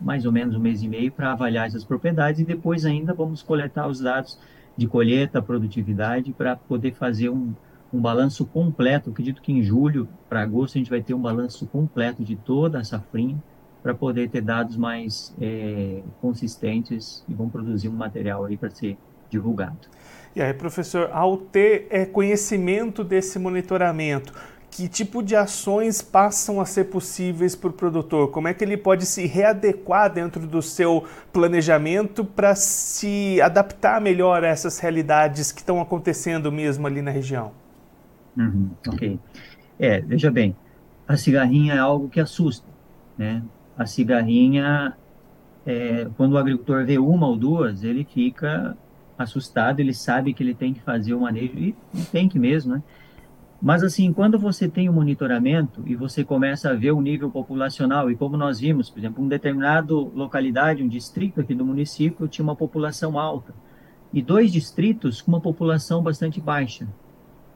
mais 0.00 0.24
ou 0.24 0.32
menos 0.32 0.54
um 0.54 0.60
mês 0.60 0.82
e 0.82 0.88
meio 0.88 1.10
para 1.10 1.32
avaliar 1.32 1.66
essas 1.66 1.84
propriedades 1.84 2.40
e 2.40 2.44
depois 2.44 2.86
ainda 2.86 3.12
vamos 3.12 3.42
coletar 3.42 3.88
os 3.88 4.00
dados 4.00 4.38
de 4.76 4.86
colheita, 4.86 5.42
produtividade 5.42 6.32
para 6.32 6.56
poder 6.56 6.94
fazer 6.94 7.28
um, 7.28 7.52
um 7.92 8.00
balanço 8.00 8.46
completo. 8.46 9.10
Acredito 9.10 9.42
que 9.42 9.52
em 9.52 9.62
julho 9.62 10.08
para 10.28 10.42
agosto 10.42 10.76
a 10.76 10.78
gente 10.78 10.90
vai 10.90 11.02
ter 11.02 11.14
um 11.14 11.20
balanço 11.20 11.66
completo 11.66 12.24
de 12.24 12.36
toda 12.36 12.78
a 12.78 12.84
safrinha 12.84 13.36
para 13.82 13.94
poder 13.94 14.30
ter 14.30 14.40
dados 14.40 14.76
mais 14.76 15.34
é, 15.40 16.02
consistentes 16.20 17.24
e 17.28 17.34
vão 17.34 17.48
produzir 17.48 17.88
um 17.88 17.96
material 17.96 18.44
aí 18.44 18.56
para 18.56 18.70
ser 18.70 18.96
divulgado. 19.28 19.88
E 20.34 20.40
aí, 20.40 20.54
professor, 20.54 21.10
ao 21.12 21.36
ter 21.36 21.88
é, 21.90 22.06
conhecimento 22.06 23.02
desse 23.02 23.38
monitoramento, 23.38 24.32
que 24.70 24.88
tipo 24.88 25.22
de 25.22 25.36
ações 25.36 26.00
passam 26.00 26.58
a 26.58 26.64
ser 26.64 26.84
possíveis 26.84 27.54
para 27.54 27.68
o 27.68 27.72
produtor? 27.72 28.30
Como 28.30 28.48
é 28.48 28.54
que 28.54 28.64
ele 28.64 28.76
pode 28.76 29.04
se 29.04 29.26
readequar 29.26 30.10
dentro 30.10 30.46
do 30.46 30.62
seu 30.62 31.04
planejamento 31.30 32.24
para 32.24 32.54
se 32.54 33.38
adaptar 33.42 34.00
melhor 34.00 34.42
a 34.42 34.48
essas 34.48 34.78
realidades 34.78 35.52
que 35.52 35.60
estão 35.60 35.80
acontecendo 35.80 36.50
mesmo 36.50 36.86
ali 36.86 37.02
na 37.02 37.10
região? 37.10 37.61
Uhum, 38.36 38.70
ok. 38.86 39.18
É, 39.78 40.00
veja 40.00 40.30
bem, 40.30 40.56
a 41.06 41.16
cigarrinha 41.16 41.74
é 41.74 41.78
algo 41.78 42.08
que 42.08 42.20
assusta, 42.20 42.66
né? 43.16 43.42
A 43.76 43.86
cigarrinha, 43.86 44.96
é, 45.66 46.08
quando 46.16 46.32
o 46.32 46.38
agricultor 46.38 46.84
vê 46.84 46.98
uma 46.98 47.26
ou 47.26 47.36
duas, 47.36 47.82
ele 47.84 48.04
fica 48.04 48.76
assustado, 49.18 49.80
ele 49.80 49.94
sabe 49.94 50.32
que 50.32 50.42
ele 50.42 50.54
tem 50.54 50.72
que 50.72 50.80
fazer 50.80 51.14
o 51.14 51.20
manejo, 51.20 51.58
e, 51.58 51.74
e 51.94 52.02
tem 52.04 52.28
que 52.28 52.38
mesmo, 52.38 52.74
né? 52.74 52.82
Mas 53.60 53.84
assim, 53.84 54.12
quando 54.12 54.40
você 54.40 54.68
tem 54.68 54.88
o 54.88 54.92
um 54.92 54.94
monitoramento 54.96 55.84
e 55.86 55.94
você 55.94 56.24
começa 56.24 56.70
a 56.70 56.74
ver 56.74 56.90
o 56.90 57.00
nível 57.00 57.30
populacional, 57.30 58.10
e 58.10 58.16
como 58.16 58.36
nós 58.36 58.58
vimos, 58.58 58.90
por 58.90 58.98
exemplo, 58.98 59.22
um 59.22 59.28
determinado 59.28 60.10
localidade, 60.16 60.82
um 60.82 60.88
distrito 60.88 61.40
aqui 61.40 61.54
do 61.54 61.64
município 61.64 62.26
tinha 62.26 62.42
uma 62.42 62.56
população 62.56 63.16
alta, 63.16 63.54
e 64.12 64.20
dois 64.20 64.50
distritos 64.50 65.22
com 65.22 65.30
uma 65.30 65.40
população 65.40 66.02
bastante 66.02 66.40
baixa. 66.40 66.88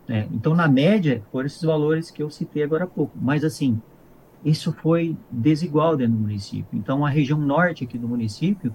Né? 0.08 0.28
Então, 0.32 0.54
na 0.54 0.68
média, 0.68 1.22
foram 1.32 1.46
esses 1.46 1.62
valores 1.62 2.10
que 2.10 2.22
eu 2.22 2.30
citei 2.30 2.62
agora 2.62 2.84
há 2.84 2.86
pouco. 2.86 3.16
Mas 3.20 3.44
assim, 3.44 3.80
isso 4.44 4.72
foi 4.72 5.16
desigual 5.30 5.96
dentro 5.96 6.14
do 6.14 6.20
município. 6.20 6.68
Então, 6.72 7.04
a 7.04 7.08
região 7.08 7.38
norte 7.38 7.84
aqui 7.84 7.98
do 7.98 8.08
município, 8.08 8.74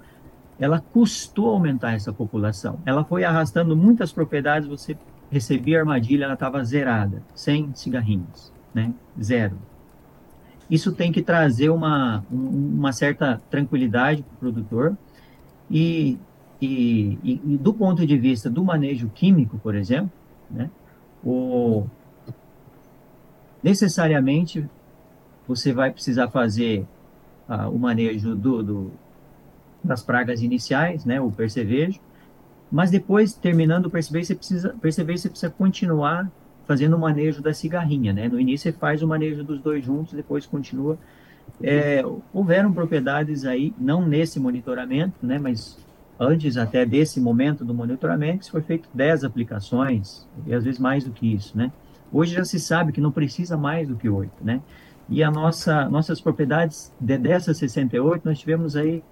ela 0.59 0.79
custou 0.79 1.49
aumentar 1.49 1.93
essa 1.93 2.11
população. 2.11 2.79
Ela 2.85 3.03
foi 3.03 3.23
arrastando 3.23 3.75
muitas 3.75 4.11
propriedades, 4.11 4.67
você 4.67 4.97
recebia 5.31 5.77
a 5.77 5.79
armadilha, 5.81 6.25
ela 6.25 6.33
estava 6.33 6.63
zerada, 6.63 7.23
sem 7.33 7.73
cigarrinhos, 7.73 8.51
né? 8.73 8.93
Zero. 9.21 9.57
Isso 10.69 10.91
tem 10.91 11.11
que 11.11 11.21
trazer 11.21 11.69
uma, 11.69 12.23
uma 12.29 12.91
certa 12.91 13.41
tranquilidade 13.49 14.23
para 14.23 14.35
o 14.35 14.39
produtor 14.39 14.97
e, 15.69 16.17
e, 16.61 17.17
e, 17.23 17.57
do 17.57 17.73
ponto 17.73 18.05
de 18.05 18.17
vista 18.17 18.49
do 18.49 18.63
manejo 18.63 19.09
químico, 19.09 19.57
por 19.57 19.73
exemplo, 19.73 20.11
né? 20.49 20.69
O, 21.23 21.85
necessariamente 23.61 24.67
você 25.47 25.73
vai 25.73 25.91
precisar 25.91 26.29
fazer 26.29 26.85
uh, 27.47 27.69
o 27.69 27.77
manejo 27.77 28.35
do, 28.35 28.63
do, 28.63 28.91
das 29.83 30.01
pragas 30.01 30.41
iniciais, 30.41 31.05
né, 31.05 31.19
o 31.19 31.31
percevejo, 31.31 31.99
mas 32.71 32.89
depois, 32.89 33.33
terminando 33.33 33.87
o 33.87 33.89
percevejo, 33.89 34.27
você 34.27 34.35
precisa, 34.35 34.75
perceber, 34.81 35.17
você 35.17 35.29
precisa 35.29 35.51
continuar 35.51 36.31
fazendo 36.65 36.95
o 36.95 36.99
manejo 36.99 37.41
da 37.41 37.53
cigarrinha, 37.53 38.13
né? 38.13 38.29
No 38.29 38.39
início 38.39 38.71
você 38.71 38.77
faz 38.77 39.03
o 39.03 39.07
manejo 39.07 39.43
dos 39.43 39.59
dois 39.59 39.83
juntos, 39.83 40.13
depois 40.13 40.45
continua. 40.45 40.97
É, 41.61 42.01
houveram 42.33 42.71
propriedades 42.71 43.43
aí, 43.43 43.73
não 43.77 44.07
nesse 44.07 44.39
monitoramento, 44.39 45.13
né, 45.21 45.37
mas 45.37 45.77
antes 46.19 46.57
até 46.57 46.85
desse 46.85 47.19
momento 47.19 47.65
do 47.65 47.73
monitoramento, 47.73 48.49
foi 48.49 48.61
feito 48.61 48.89
10 48.93 49.23
aplicações, 49.23 50.27
e 50.45 50.53
às 50.53 50.63
vezes 50.63 50.79
mais 50.79 51.03
do 51.03 51.11
que 51.11 51.33
isso, 51.33 51.57
né? 51.57 51.71
Hoje 52.11 52.33
já 52.33 52.43
se 52.43 52.59
sabe 52.59 52.91
que 52.91 53.01
não 53.01 53.11
precisa 53.11 53.57
mais 53.57 53.87
do 53.87 53.95
que 53.95 54.09
8, 54.09 54.31
né? 54.43 54.61
E 55.09 55.23
a 55.23 55.31
nossa, 55.31 55.89
nossas 55.89 56.21
propriedades, 56.21 56.93
de, 56.99 57.17
dessas 57.17 57.57
68, 57.57 58.23
nós 58.25 58.39
tivemos 58.39 58.75
aí 58.75 59.03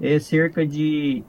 é, 0.00 0.18
cerca 0.18 0.66
de 0.66 1.22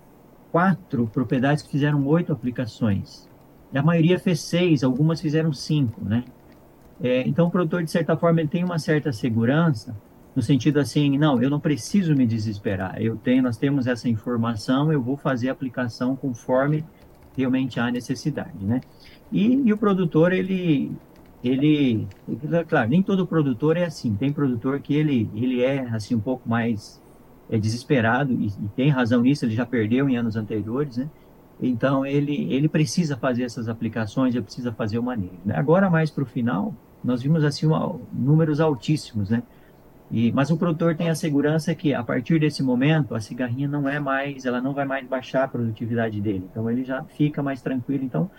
quatro 0.52 1.08
propriedades 1.08 1.64
que 1.64 1.70
fizeram 1.70 2.06
oito 2.08 2.32
aplicações. 2.32 3.30
A 3.74 3.82
maioria 3.82 4.18
fez 4.18 4.40
seis, 4.40 4.84
algumas 4.84 5.20
fizeram 5.20 5.52
cinco, 5.52 6.04
né? 6.04 6.24
É, 7.02 7.28
então, 7.28 7.48
o 7.48 7.52
produtor, 7.52 7.84
de 7.84 7.92
certa 7.92 8.16
forma, 8.16 8.40
ele 8.40 8.48
tem 8.48 8.64
uma 8.64 8.80
certa 8.80 9.12
segurança, 9.12 9.96
no 10.36 10.42
sentido 10.42 10.80
assim, 10.80 11.18
não, 11.18 11.42
eu 11.42 11.50
não 11.50 11.60
preciso 11.60 12.14
me 12.14 12.26
desesperar. 12.26 13.02
Eu 13.02 13.16
tenho, 13.16 13.42
nós 13.42 13.58
temos 13.58 13.88
essa 13.88 14.10
informação, 14.10 14.92
eu 14.92 15.02
vou 15.02 15.16
fazer 15.16 15.50
a 15.50 15.54
aplicação 15.54 16.16
conforme 16.16 16.84
realmente 17.38 17.80
há 17.80 17.90
necessidade, 17.90 18.64
né? 18.66 18.82
E, 19.32 19.62
e 19.66 19.74
o 19.74 19.78
produtor, 19.78 20.34
ele, 20.34 20.92
ele, 21.44 22.08
claro, 22.68 22.90
nem 22.90 23.02
todo 23.02 23.26
produtor 23.26 23.78
é 23.78 23.86
assim. 23.86 24.14
Tem 24.16 24.32
produtor 24.32 24.80
que 24.80 24.94
ele, 24.94 25.30
ele 25.34 25.62
é 25.62 25.88
assim 25.90 26.16
um 26.16 26.20
pouco 26.20 26.48
mais 26.48 27.02
é 27.50 27.58
desesperado 27.58 28.34
e, 28.34 28.48
e, 28.48 28.70
tem 28.76 28.90
razão 28.90 29.22
nisso, 29.22 29.46
ele 29.46 29.56
já 29.56 29.66
perdeu 29.66 30.10
em 30.10 30.18
anos 30.18 30.36
anteriores, 30.36 30.98
né? 30.98 31.10
Então 31.62 32.06
ele 32.06 32.52
ele 32.54 32.68
precisa 32.68 33.16
fazer 33.16 33.44
essas 33.44 33.70
aplicações, 33.70 34.36
ele 34.36 34.44
precisa 34.44 34.72
fazer 34.74 34.98
o 35.00 35.04
manejo. 35.04 35.40
Né? 35.46 35.56
Agora 35.56 35.90
mais 35.90 36.10
para 36.10 36.24
o 36.24 36.26
final, 36.26 36.74
nós 37.04 37.22
vimos 37.22 37.44
assim 37.44 37.66
uma, 37.66 37.96
números 38.12 38.60
altíssimos, 38.60 39.30
né? 39.30 39.44
E, 40.12 40.32
mas 40.32 40.52
o 40.52 40.58
produtor 40.58 40.96
tem 40.96 41.10
a 41.10 41.16
segurança 41.16 41.74
que 41.74 41.94
a 41.94 42.04
partir 42.04 42.40
desse 42.40 42.62
momento 42.62 43.16
a 43.16 43.20
cigarrinha 43.20 43.68
não 43.68 43.90
é 43.90 44.00
mais, 44.00 44.46
ela 44.46 44.62
não 44.62 44.74
vai 44.74 44.86
mais 44.86 45.08
baixar 45.08 45.44
a 45.44 45.48
produtividade 45.48 46.22
dele. 46.22 46.48
Então 46.52 46.70
ele 46.70 46.84
já 46.84 47.04
fica 47.04 47.42
mais 47.42 47.62
tranquilo. 47.62 48.04
Então 48.04 48.30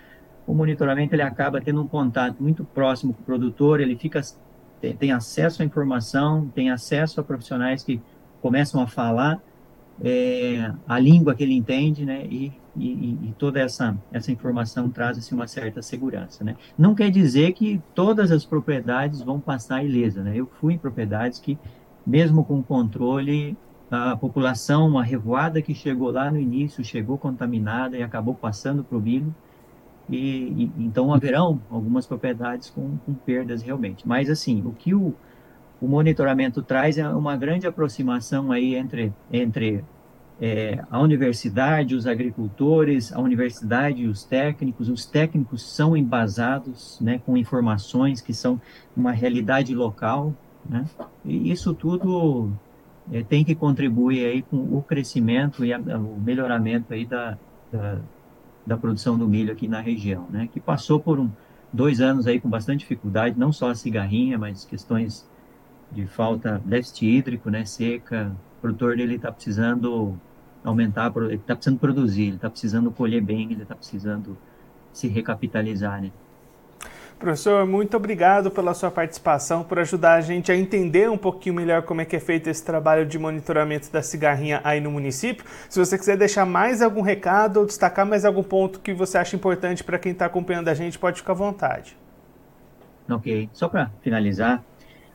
o 0.46 0.54
monitoramento 0.54 1.14
ele 1.14 1.22
acaba 1.22 1.60
tendo 1.60 1.82
um 1.82 1.88
contato 1.88 2.40
muito 2.40 2.64
próximo 2.64 3.12
com 3.12 3.22
o 3.22 3.24
produtor, 3.24 3.80
ele 3.80 3.96
fica 3.96 4.20
tem, 4.80 4.94
tem 4.94 5.12
acesso 5.12 5.62
à 5.62 5.64
informação, 5.64 6.48
tem 6.54 6.70
acesso 6.70 7.20
a 7.20 7.24
profissionais 7.24 7.82
que 7.82 8.00
começam 8.40 8.80
a 8.80 8.86
falar 8.86 9.40
é, 10.02 10.72
a 10.86 10.98
língua 10.98 11.34
que 11.34 11.42
ele 11.42 11.54
entende, 11.54 12.04
né? 12.04 12.26
E, 12.26 12.52
e, 12.78 13.28
e, 13.28 13.34
toda 13.38 13.60
essa, 13.60 13.96
essa 14.12 14.30
informação 14.30 14.88
traz 14.90 15.18
assim, 15.18 15.34
uma 15.34 15.46
certa 15.46 15.82
segurança, 15.82 16.44
né? 16.44 16.56
Não 16.76 16.94
quer 16.94 17.10
dizer 17.10 17.52
que 17.52 17.80
todas 17.94 18.30
as 18.30 18.44
propriedades 18.44 19.22
vão 19.22 19.40
passar 19.40 19.84
ilesa, 19.84 20.22
né? 20.22 20.32
Eu 20.36 20.46
fui 20.60 20.74
em 20.74 20.78
propriedades 20.78 21.38
que, 21.38 21.58
mesmo 22.06 22.44
com 22.44 22.62
controle, 22.62 23.56
a 23.90 24.16
população, 24.16 24.86
uma 24.86 25.04
revoada 25.04 25.62
que 25.62 25.74
chegou 25.74 26.10
lá 26.10 26.30
no 26.30 26.38
início, 26.38 26.84
chegou 26.84 27.16
contaminada 27.16 27.96
e 27.96 28.02
acabou 28.02 28.34
passando 28.34 28.82
para 28.82 28.98
o 28.98 29.00
milho, 29.00 29.34
e, 30.08 30.16
e, 30.18 30.72
então 30.78 31.12
haverão 31.12 31.60
algumas 31.70 32.06
propriedades 32.06 32.70
com, 32.70 32.96
com 32.98 33.14
perdas 33.14 33.62
realmente. 33.62 34.06
Mas 34.06 34.30
assim, 34.30 34.62
o 34.64 34.72
que 34.72 34.94
o, 34.94 35.14
o 35.80 35.88
monitoramento 35.88 36.62
traz 36.62 36.98
é 36.98 37.08
uma 37.08 37.36
grande 37.36 37.66
aproximação 37.66 38.52
aí 38.52 38.74
entre, 38.74 39.12
entre 39.32 39.84
é, 40.40 40.84
a 40.90 41.00
universidade, 41.00 41.94
os 41.94 42.06
agricultores, 42.06 43.12
a 43.12 43.20
universidade 43.20 44.02
e 44.02 44.06
os 44.06 44.24
técnicos. 44.24 44.88
Os 44.88 45.06
técnicos 45.06 45.62
são 45.62 45.96
embasados 45.96 46.98
né, 47.00 47.20
com 47.24 47.36
informações 47.36 48.20
que 48.20 48.34
são 48.34 48.60
uma 48.96 49.12
realidade 49.12 49.74
local. 49.74 50.34
Né? 50.68 50.84
E 51.24 51.50
isso 51.50 51.72
tudo 51.72 52.50
é, 53.10 53.22
tem 53.22 53.44
que 53.44 53.54
contribuir 53.54 54.26
aí 54.26 54.42
com 54.42 54.56
o 54.56 54.82
crescimento 54.82 55.64
e 55.64 55.72
a, 55.72 55.78
o 55.78 56.20
melhoramento 56.20 56.92
aí 56.92 57.06
da, 57.06 57.38
da, 57.72 57.98
da, 58.66 58.76
produção 58.76 59.16
do 59.16 59.26
milho 59.26 59.52
aqui 59.52 59.66
na 59.66 59.80
região, 59.80 60.26
né? 60.28 60.48
que 60.52 60.60
passou 60.60 61.00
por 61.00 61.18
um, 61.18 61.30
dois 61.72 62.00
anos 62.00 62.26
aí 62.26 62.40
com 62.40 62.48
bastante 62.48 62.80
dificuldade, 62.80 63.38
não 63.38 63.52
só 63.52 63.70
a 63.70 63.74
cigarrinha, 63.74 64.38
mas 64.38 64.64
questões 64.64 65.26
de 65.92 66.06
falta, 66.06 66.60
déficit 66.64 67.06
hídrico, 67.06 67.48
né, 67.48 67.64
seca, 67.64 68.34
o 68.58 68.60
produtor 68.60 68.96
dele 68.96 69.14
está 69.14 69.30
precisando 69.30 70.18
aumentar, 70.68 71.12
ele 71.16 71.36
está 71.36 71.54
precisando 71.54 71.78
produzir, 71.78 72.22
ele 72.24 72.36
está 72.36 72.50
precisando 72.50 72.90
colher 72.90 73.22
bem, 73.22 73.52
ele 73.52 73.62
está 73.62 73.74
precisando 73.74 74.36
se 74.92 75.08
recapitalizar, 75.08 76.00
né. 76.02 76.10
Professor, 77.18 77.66
muito 77.66 77.96
obrigado 77.96 78.50
pela 78.50 78.74
sua 78.74 78.90
participação, 78.90 79.64
por 79.64 79.78
ajudar 79.78 80.14
a 80.16 80.20
gente 80.20 80.52
a 80.52 80.56
entender 80.56 81.08
um 81.08 81.16
pouquinho 81.16 81.54
melhor 81.54 81.80
como 81.80 82.02
é 82.02 82.04
que 82.04 82.14
é 82.14 82.20
feito 82.20 82.50
esse 82.50 82.62
trabalho 82.62 83.06
de 83.06 83.18
monitoramento 83.18 83.90
da 83.90 84.02
cigarrinha 84.02 84.60
aí 84.62 84.82
no 84.82 84.90
município. 84.90 85.42
Se 85.70 85.78
você 85.78 85.96
quiser 85.96 86.18
deixar 86.18 86.44
mais 86.44 86.82
algum 86.82 87.00
recado 87.00 87.60
ou 87.60 87.64
destacar 87.64 88.04
mais 88.04 88.26
algum 88.26 88.42
ponto 88.42 88.80
que 88.80 88.92
você 88.92 89.16
acha 89.16 89.34
importante 89.34 89.82
para 89.82 89.98
quem 89.98 90.12
está 90.12 90.26
acompanhando 90.26 90.68
a 90.68 90.74
gente, 90.74 90.98
pode 90.98 91.20
ficar 91.20 91.32
à 91.32 91.36
vontade. 91.36 91.96
Ok. 93.08 93.48
Só 93.50 93.66
para 93.66 93.90
finalizar, 94.02 94.62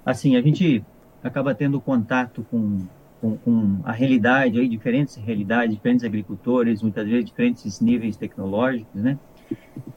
assim, 0.03 0.35
a 0.35 0.41
gente 0.41 0.83
acaba 1.23 1.53
tendo 1.53 1.79
contato 1.79 2.43
com, 2.49 2.79
com, 3.21 3.37
com, 3.37 3.79
a 3.83 3.91
realidade, 3.91 4.59
aí, 4.59 4.67
diferentes 4.67 5.15
realidades, 5.15 5.75
diferentes 5.75 6.03
agricultores, 6.03 6.81
muitas 6.81 7.07
vezes 7.07 7.25
diferentes 7.25 7.79
níveis 7.79 8.17
tecnológicos, 8.17 9.01
né? 9.01 9.17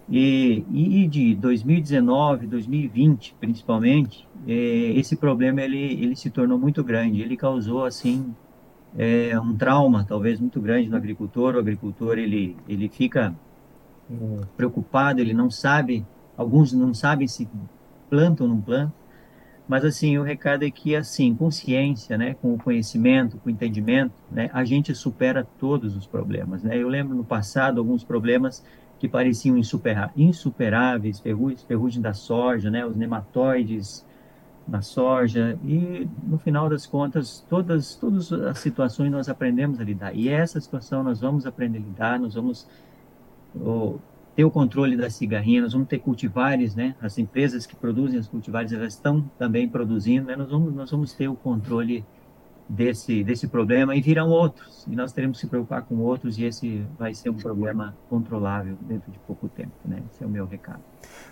E, 0.08 0.64
e 0.70 1.08
de 1.08 1.34
2019, 1.34 2.46
2020, 2.46 3.34
principalmente, 3.40 4.28
é, 4.46 4.52
esse 4.52 5.16
problema 5.16 5.62
ele, 5.62 5.78
ele 5.78 6.14
se 6.14 6.28
tornou 6.30 6.58
muito 6.58 6.84
grande. 6.84 7.22
Ele 7.22 7.36
causou, 7.36 7.84
assim, 7.84 8.34
é, 8.96 9.38
um 9.40 9.56
trauma, 9.56 10.04
talvez, 10.06 10.38
muito 10.38 10.60
grande 10.60 10.88
no 10.88 10.96
agricultor. 10.96 11.54
O 11.54 11.58
agricultor, 11.58 12.18
ele, 12.18 12.56
ele 12.68 12.88
fica 12.88 13.34
é, 14.10 14.40
preocupado, 14.56 15.20
ele 15.20 15.32
não 15.32 15.50
sabe, 15.50 16.04
alguns 16.36 16.72
não 16.72 16.92
sabem 16.92 17.26
se 17.26 17.48
plantam 18.10 18.46
ou 18.46 18.52
não 18.52 18.60
plantam, 18.60 18.92
mas 19.66 19.84
assim, 19.84 20.18
o 20.18 20.22
recado 20.22 20.64
é 20.64 20.70
que 20.70 20.94
assim, 20.94 21.34
com 21.34 21.50
ciência, 21.50 22.18
né, 22.18 22.34
com 22.34 22.54
o 22.54 22.58
conhecimento, 22.58 23.38
com 23.38 23.48
o 23.48 23.52
entendimento, 23.52 24.12
né, 24.30 24.50
a 24.52 24.64
gente 24.64 24.94
supera 24.94 25.46
todos 25.58 25.96
os 25.96 26.06
problemas, 26.06 26.62
né? 26.62 26.76
Eu 26.76 26.88
lembro 26.88 27.16
no 27.16 27.24
passado 27.24 27.78
alguns 27.78 28.04
problemas 28.04 28.62
que 28.98 29.08
pareciam 29.08 29.56
insuperáveis, 30.16 31.20
ferrugem, 31.20 31.58
ferrugem 31.66 32.02
da 32.02 32.12
soja, 32.12 32.70
né, 32.70 32.84
os 32.86 32.96
nematóides 32.96 34.06
na 34.66 34.80
soja, 34.80 35.58
e 35.62 36.08
no 36.22 36.38
final 36.38 36.68
das 36.70 36.86
contas, 36.86 37.44
todas, 37.48 37.96
todas 37.96 38.32
as 38.32 38.58
situações 38.58 39.10
nós 39.10 39.28
aprendemos 39.28 39.78
a 39.78 39.84
lidar, 39.84 40.14
e 40.14 40.28
essa 40.28 40.58
situação 40.60 41.02
nós 41.02 41.20
vamos 41.20 41.44
aprender 41.46 41.78
a 41.78 41.82
lidar, 41.82 42.18
nós 42.18 42.34
vamos 42.34 42.66
oh, 43.54 43.98
ter 44.34 44.44
o 44.44 44.50
controle 44.50 44.96
da 44.96 45.08
cigarrinha, 45.08 45.62
nós 45.62 45.72
vamos 45.72 45.88
ter 45.88 45.98
cultivares, 45.98 46.74
né, 46.74 46.94
as 47.00 47.18
empresas 47.18 47.66
que 47.66 47.76
produzem 47.76 48.18
os 48.18 48.28
cultivares, 48.28 48.72
elas 48.72 48.94
estão 48.94 49.22
também 49.38 49.68
produzindo, 49.68 50.26
né, 50.26 50.36
nós, 50.36 50.50
vamos, 50.50 50.74
nós 50.74 50.90
vamos 50.90 51.12
ter 51.12 51.28
o 51.28 51.34
controle 51.34 52.04
desse, 52.68 53.22
desse 53.22 53.46
problema 53.46 53.94
e 53.94 54.00
virão 54.00 54.28
outros. 54.28 54.86
E 54.88 54.96
nós 54.96 55.12
teremos 55.12 55.38
que 55.38 55.42
se 55.42 55.46
preocupar 55.46 55.82
com 55.82 55.96
outros 55.96 56.38
e 56.38 56.44
esse 56.44 56.84
vai 56.98 57.14
ser 57.14 57.30
um 57.30 57.34
problema 57.34 57.96
controlável 58.08 58.76
dentro 58.82 59.10
de 59.10 59.18
pouco 59.20 59.48
tempo. 59.48 59.72
Né? 59.84 60.02
Esse 60.10 60.24
é 60.24 60.26
o 60.26 60.30
meu 60.30 60.46
recado. 60.46 60.80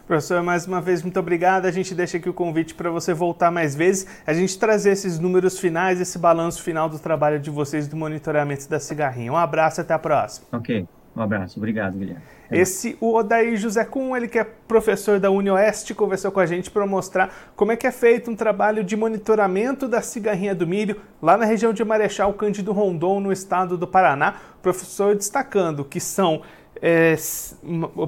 Professor, 0.07 0.43
mais 0.43 0.67
uma 0.67 0.81
vez, 0.81 1.03
muito 1.03 1.19
obrigado. 1.19 1.67
A 1.67 1.71
gente 1.71 1.95
deixa 1.95 2.19
aqui 2.19 2.29
o 2.29 2.35
convite 2.35 2.75
para 2.75 2.91
você 2.91 3.15
voltar 3.15 3.51
mais 3.51 3.75
vezes, 3.75 4.07
a 4.27 4.33
gente 4.33 4.59
trazer 4.59 4.91
esses 4.91 5.19
números 5.19 5.59
finais, 5.59 6.01
esse 6.01 6.19
balanço 6.19 6.63
final 6.63 6.89
do 6.89 6.99
trabalho 6.99 7.41
de 7.41 7.51
vocês 7.51 7.89
do 7.89 7.97
monitoramento 7.97 8.69
da 8.69 8.79
cigarrinha. 8.79 9.33
Um 9.33 9.37
abraço 9.37 9.81
e 9.81 9.83
até 9.83 9.95
a 9.95 9.99
próxima. 9.99 10.47
Ok, 10.53 10.87
um 11.15 11.21
abraço. 11.21 11.59
Obrigado, 11.59 11.99
Guilherme. 11.99 12.23
Esse, 12.51 12.97
o 13.01 13.15
Odair 13.15 13.57
José 13.57 13.85
Kuhn, 13.85 14.15
ele 14.15 14.29
que 14.29 14.39
é 14.39 14.45
professor 14.45 15.19
da 15.19 15.31
UniOeste, 15.31 15.95
conversou 15.95 16.31
com 16.31 16.41
a 16.41 16.45
gente 16.45 16.71
para 16.71 16.87
mostrar 16.87 17.33
como 17.57 17.73
é 17.73 17.77
que 17.77 17.87
é 17.87 17.91
feito 17.91 18.31
um 18.31 18.37
trabalho 18.37 18.85
de 18.85 18.95
monitoramento 18.95 19.89
da 19.89 20.03
cigarrinha 20.03 20.55
do 20.55 20.67
milho 20.67 21.01
lá 21.21 21.37
na 21.37 21.47
região 21.47 21.73
de 21.73 21.83
Marechal 21.83 22.33
Cândido 22.35 22.73
Rondon, 22.73 23.21
no 23.21 23.33
estado 23.33 23.79
do 23.79 23.87
Paraná. 23.87 24.37
O 24.59 24.63
professor 24.63 25.15
destacando 25.15 25.85
que 25.85 25.99
são 25.99 26.43
é, 26.83 27.15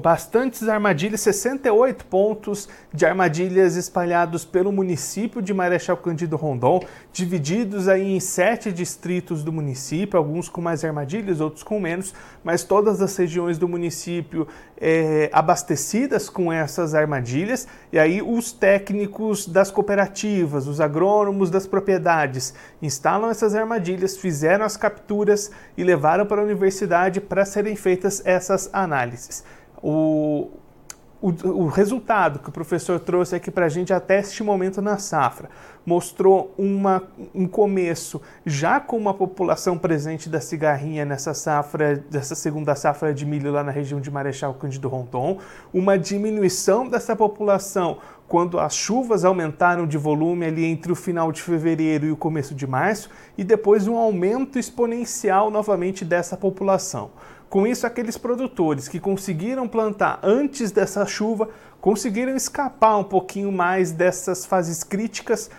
bastantes 0.01 0.67
armadilhas, 0.67 1.21
68 1.21 2.05
pontos 2.05 2.67
de 2.93 3.05
armadilhas 3.05 3.77
espalhados 3.77 4.43
pelo 4.43 4.69
município 4.69 5.41
de 5.41 5.53
Marechal 5.53 5.95
Cândido 5.95 6.35
Rondon, 6.35 6.81
divididos 7.13 7.87
aí 7.87 8.13
em 8.13 8.19
sete 8.19 8.73
distritos 8.73 9.45
do 9.45 9.53
município, 9.53 10.17
alguns 10.17 10.49
com 10.49 10.59
mais 10.59 10.83
armadilhas, 10.83 11.39
outros 11.39 11.63
com 11.63 11.79
menos, 11.79 12.13
mas 12.43 12.65
todas 12.65 13.01
as 13.01 13.15
regiões 13.15 13.57
do 13.57 13.65
município 13.65 14.45
é, 14.77 15.29
abastecidas 15.31 16.29
com 16.29 16.51
essas 16.51 16.93
armadilhas, 16.93 17.65
e 17.93 17.97
aí 17.97 18.21
os 18.21 18.51
técnicos 18.51 19.47
das 19.47 19.71
cooperativas, 19.71 20.67
os 20.67 20.81
agrônomos 20.81 21.49
das 21.49 21.65
propriedades 21.65 22.53
instalam 22.81 23.29
essas 23.29 23.55
armadilhas, 23.55 24.17
fizeram 24.17 24.65
as 24.65 24.75
capturas 24.75 25.49
e 25.77 25.83
levaram 25.83 26.25
para 26.25 26.41
a 26.41 26.43
universidade 26.43 27.21
para 27.21 27.45
serem 27.45 27.77
feitas 27.77 28.21
essas 28.25 28.64
análises. 28.73 29.43
O, 29.81 30.49
o, 31.21 31.29
o, 31.29 31.67
resultado 31.67 32.39
que 32.39 32.49
o 32.49 32.51
professor 32.51 32.99
trouxe 32.99 33.35
aqui 33.35 33.49
para 33.49 33.65
a 33.65 33.69
gente 33.69 33.93
até 33.93 34.19
este 34.19 34.43
momento 34.43 34.81
na 34.81 34.97
safra 34.97 35.49
mostrou 35.85 36.53
uma, 36.57 37.03
um 37.33 37.47
começo 37.47 38.21
já 38.45 38.79
com 38.79 38.97
uma 38.97 39.13
população 39.13 39.77
presente 39.77 40.27
da 40.27 40.41
cigarrinha 40.41 41.05
nessa 41.05 41.33
safra, 41.33 42.03
dessa 42.09 42.33
segunda 42.33 42.75
safra 42.75 43.13
de 43.13 43.25
milho 43.25 43.51
lá 43.51 43.63
na 43.63 43.71
região 43.71 44.01
de 44.01 44.09
Marechal 44.09 44.53
Cândido 44.55 44.89
Rondon, 44.89 45.39
uma 45.73 45.97
diminuição 45.97 46.87
dessa 46.87 47.15
população 47.15 47.99
quando 48.27 48.59
as 48.59 48.75
chuvas 48.75 49.23
aumentaram 49.23 49.85
de 49.85 49.97
volume 49.97 50.45
ali 50.45 50.65
entre 50.65 50.91
o 50.91 50.95
final 50.95 51.31
de 51.31 51.41
fevereiro 51.41 52.07
e 52.07 52.11
o 52.11 52.17
começo 52.17 52.55
de 52.55 52.65
março, 52.65 53.09
e 53.37 53.43
depois 53.43 53.87
um 53.87 53.95
aumento 53.95 54.57
exponencial 54.57 55.51
novamente 55.51 56.03
dessa 56.03 56.35
população. 56.35 57.11
Com 57.49 57.65
isso, 57.65 57.85
aqueles 57.85 58.17
produtores 58.17 58.87
que 58.87 58.99
conseguiram 58.99 59.67
plantar 59.67 60.19
antes 60.23 60.71
dessa 60.71 61.05
chuva 61.05 61.49
conseguiram 61.79 62.35
escapar 62.35 62.97
um 62.97 63.03
pouquinho 63.03 63.51
mais 63.51 63.91
dessas 63.91 64.45
fases 64.45 64.83
críticas, 64.83 65.51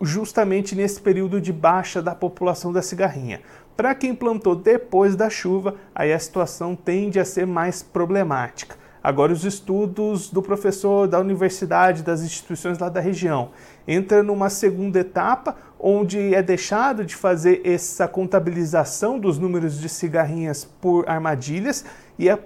justamente 0.00 0.74
nesse 0.74 1.00
período 1.00 1.40
de 1.40 1.52
baixa 1.52 2.02
da 2.02 2.14
população 2.14 2.72
da 2.72 2.82
cigarrinha. 2.82 3.40
Para 3.76 3.94
quem 3.94 4.14
plantou 4.14 4.54
depois 4.54 5.16
da 5.16 5.30
chuva, 5.30 5.76
aí 5.94 6.12
a 6.12 6.18
situação 6.18 6.76
tende 6.76 7.18
a 7.18 7.24
ser 7.24 7.46
mais 7.46 7.82
problemática. 7.82 8.76
Agora, 9.02 9.32
os 9.32 9.44
estudos 9.44 10.30
do 10.30 10.40
professor 10.40 11.08
da 11.08 11.18
universidade, 11.18 12.02
das 12.02 12.22
instituições 12.22 12.78
lá 12.78 12.88
da 12.88 13.00
região, 13.00 13.50
entra 13.86 14.22
numa 14.22 14.48
segunda 14.48 15.00
etapa, 15.00 15.56
onde 15.78 16.32
é 16.34 16.40
deixado 16.40 17.04
de 17.04 17.16
fazer 17.16 17.62
essa 17.64 18.06
contabilização 18.06 19.18
dos 19.18 19.38
números 19.38 19.80
de 19.80 19.88
cigarrinhas 19.88 20.64
por 20.64 21.08
armadilhas 21.08 21.84
e 22.16 22.28
é 22.28 22.38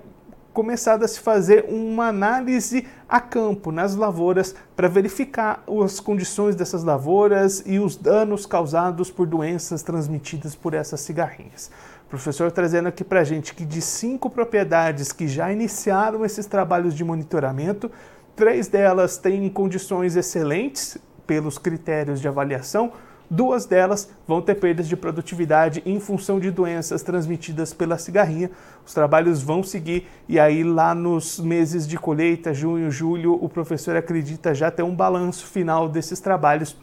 começado 0.56 1.04
a 1.04 1.08
se 1.08 1.20
fazer 1.20 1.66
uma 1.68 2.08
análise 2.08 2.86
a 3.06 3.20
campo, 3.20 3.70
nas 3.70 3.94
lavouras, 3.94 4.54
para 4.74 4.88
verificar 4.88 5.62
as 5.84 6.00
condições 6.00 6.56
dessas 6.56 6.82
lavouras 6.82 7.62
e 7.66 7.78
os 7.78 7.94
danos 7.94 8.46
causados 8.46 9.10
por 9.10 9.26
doenças 9.26 9.82
transmitidas 9.82 10.54
por 10.54 10.72
essas 10.72 11.02
cigarrinhas. 11.02 11.70
Professor 12.16 12.50
trazendo 12.50 12.88
aqui 12.88 13.04
para 13.04 13.20
a 13.20 13.24
gente 13.24 13.54
que 13.54 13.62
de 13.62 13.82
cinco 13.82 14.30
propriedades 14.30 15.12
que 15.12 15.28
já 15.28 15.52
iniciaram 15.52 16.24
esses 16.24 16.46
trabalhos 16.46 16.94
de 16.94 17.04
monitoramento, 17.04 17.90
três 18.34 18.68
delas 18.68 19.18
têm 19.18 19.46
condições 19.50 20.16
excelentes 20.16 20.96
pelos 21.26 21.58
critérios 21.58 22.18
de 22.18 22.26
avaliação, 22.26 22.90
duas 23.30 23.66
delas 23.66 24.08
vão 24.26 24.40
ter 24.40 24.54
perdas 24.54 24.88
de 24.88 24.96
produtividade 24.96 25.82
em 25.84 26.00
função 26.00 26.40
de 26.40 26.50
doenças 26.50 27.02
transmitidas 27.02 27.74
pela 27.74 27.98
cigarrinha. 27.98 28.50
Os 28.86 28.94
trabalhos 28.94 29.42
vão 29.42 29.62
seguir 29.62 30.08
e 30.26 30.40
aí 30.40 30.64
lá 30.64 30.94
nos 30.94 31.38
meses 31.38 31.86
de 31.86 31.98
colheita, 31.98 32.54
junho, 32.54 32.90
julho, 32.90 33.34
o 33.34 33.46
professor 33.46 33.94
acredita 33.94 34.54
já 34.54 34.70
ter 34.70 34.82
um 34.82 34.96
balanço 34.96 35.46
final 35.46 35.86
desses 35.86 36.18
trabalhos 36.18 36.74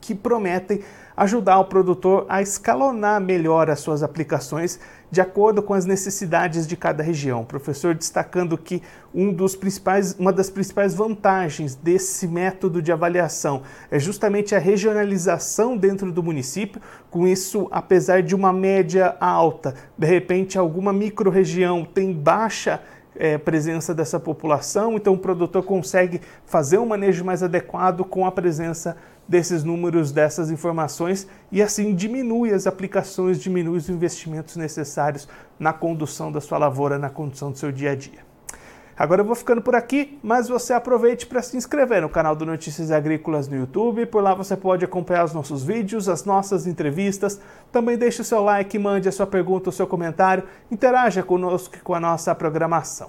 que 0.00 0.14
prometem 0.14 0.80
ajudar 1.16 1.58
o 1.58 1.64
produtor 1.64 2.26
a 2.28 2.40
escalonar 2.40 3.20
melhor 3.20 3.70
as 3.70 3.80
suas 3.80 4.02
aplicações 4.02 4.78
de 5.10 5.20
acordo 5.20 5.62
com 5.62 5.74
as 5.74 5.84
necessidades 5.84 6.66
de 6.66 6.74
cada 6.74 7.02
região. 7.02 7.42
O 7.42 7.46
professor 7.46 7.94
destacando 7.94 8.56
que 8.56 8.82
um 9.14 9.30
dos 9.30 9.54
principais, 9.54 10.16
uma 10.18 10.32
das 10.32 10.48
principais 10.48 10.94
vantagens 10.94 11.74
desse 11.74 12.26
método 12.26 12.80
de 12.80 12.90
avaliação 12.90 13.62
é 13.90 13.98
justamente 13.98 14.54
a 14.54 14.58
regionalização 14.58 15.76
dentro 15.76 16.10
do 16.10 16.22
município. 16.22 16.80
Com 17.10 17.26
isso, 17.26 17.68
apesar 17.70 18.22
de 18.22 18.34
uma 18.34 18.54
média 18.54 19.14
alta, 19.20 19.74
de 19.98 20.06
repente 20.06 20.58
alguma 20.58 20.94
microrregião 20.94 21.84
tem 21.84 22.10
baixa 22.10 22.80
é, 23.14 23.36
presença 23.36 23.94
dessa 23.94 24.18
população, 24.18 24.96
então 24.96 25.14
o 25.14 25.18
produtor 25.18 25.62
consegue 25.62 26.20
fazer 26.46 26.78
um 26.78 26.86
manejo 26.86 27.24
mais 27.24 27.42
adequado 27.42 28.04
com 28.04 28.26
a 28.26 28.32
presença 28.32 28.96
desses 29.26 29.64
números, 29.64 30.12
dessas 30.12 30.50
informações 30.50 31.26
e 31.50 31.62
assim 31.62 31.94
diminui 31.94 32.52
as 32.52 32.66
aplicações, 32.66 33.40
diminui 33.40 33.78
os 33.78 33.88
investimentos 33.88 34.56
necessários 34.56 35.28
na 35.58 35.72
condução 35.72 36.30
da 36.30 36.40
sua 36.40 36.58
lavoura, 36.58 36.98
na 36.98 37.10
condução 37.10 37.50
do 37.50 37.58
seu 37.58 37.72
dia 37.72 37.92
a 37.92 37.94
dia. 37.94 38.32
Agora 38.96 39.22
eu 39.22 39.24
vou 39.24 39.34
ficando 39.34 39.62
por 39.62 39.74
aqui, 39.74 40.18
mas 40.22 40.48
você 40.48 40.72
aproveite 40.72 41.26
para 41.26 41.40
se 41.40 41.56
inscrever 41.56 42.02
no 42.02 42.08
canal 42.08 42.36
do 42.36 42.44
Notícias 42.44 42.90
Agrícolas 42.90 43.48
no 43.48 43.56
YouTube. 43.56 44.04
Por 44.06 44.22
lá 44.22 44.34
você 44.34 44.54
pode 44.54 44.84
acompanhar 44.84 45.24
os 45.24 45.32
nossos 45.32 45.64
vídeos, 45.64 46.08
as 46.08 46.24
nossas 46.24 46.66
entrevistas. 46.66 47.40
Também 47.72 47.96
deixe 47.96 48.20
o 48.20 48.24
seu 48.24 48.42
like, 48.42 48.78
mande 48.78 49.08
a 49.08 49.12
sua 49.12 49.26
pergunta, 49.26 49.70
o 49.70 49.72
seu 49.72 49.86
comentário, 49.86 50.44
interaja 50.70 51.22
conosco 51.22 51.78
com 51.82 51.94
a 51.94 52.00
nossa 52.00 52.34
programação. 52.34 53.08